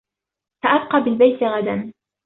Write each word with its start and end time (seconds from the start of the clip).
سأبقى 0.63 0.99
بالبيت 1.01 1.43
غداً. 1.43 1.93